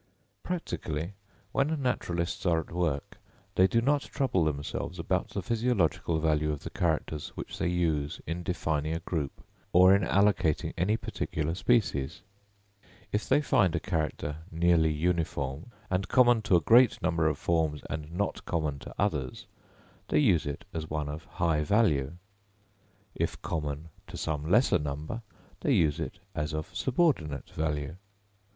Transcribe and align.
Practically, 0.41 1.13
when 1.51 1.79
naturalists 1.79 2.43
are 2.47 2.59
at 2.59 2.71
work, 2.71 3.19
they 3.53 3.67
do 3.67 3.81
not 3.81 4.01
trouble 4.01 4.43
themselves 4.45 4.97
about 4.97 5.29
the 5.29 5.43
physiological 5.43 6.19
value 6.19 6.51
of 6.51 6.63
the 6.63 6.71
characters 6.71 7.29
which 7.35 7.59
they 7.59 7.67
use 7.67 8.19
in 8.25 8.41
defining 8.41 8.95
a 8.95 8.99
group 9.01 9.43
or 9.71 9.93
in 9.93 10.01
allocating 10.01 10.73
any 10.75 10.97
particular 10.97 11.53
species. 11.53 12.23
If 13.11 13.29
they 13.29 13.41
find 13.41 13.75
a 13.75 13.79
character 13.79 14.37
nearly 14.51 14.91
uniform, 14.91 15.67
and 15.87 16.07
common 16.07 16.41
to 16.45 16.55
a 16.55 16.61
great 16.61 16.99
number 17.03 17.27
of 17.27 17.37
forms, 17.37 17.83
and 17.87 18.11
not 18.11 18.43
common 18.43 18.79
to 18.79 18.95
others, 18.97 19.45
they 20.07 20.17
use 20.17 20.47
it 20.47 20.65
as 20.73 20.89
one 20.89 21.09
of 21.09 21.25
high 21.25 21.61
value; 21.63 22.13
if 23.13 23.39
common 23.43 23.89
to 24.07 24.17
some 24.17 24.49
lesser 24.49 24.79
number, 24.79 25.21
they 25.59 25.73
use 25.73 25.99
it 25.99 26.17
as 26.33 26.53
of 26.55 26.75
subordinate 26.75 27.51
value. 27.51 27.97